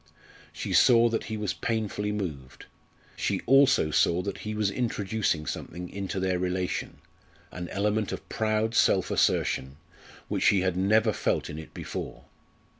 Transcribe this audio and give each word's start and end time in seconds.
She 0.51 0.73
saw 0.73 1.09
that 1.09 1.25
he 1.25 1.37
was 1.37 1.53
painfully 1.53 2.11
moved; 2.11 2.65
she 3.15 3.41
also 3.45 3.91
saw 3.91 4.23
that 4.23 4.39
he 4.39 4.55
was 4.55 4.71
introducing 4.71 5.45
something 5.45 5.89
into 5.89 6.19
their 6.19 6.39
relation, 6.39 6.97
an 7.51 7.69
element 7.69 8.11
of 8.11 8.27
proud 8.27 8.73
self 8.73 9.11
assertion, 9.11 9.77
which 10.27 10.41
she 10.45 10.61
had 10.61 10.75
never 10.75 11.13
felt 11.13 11.51
in 11.51 11.59
it 11.59 11.71
before. 11.75 12.25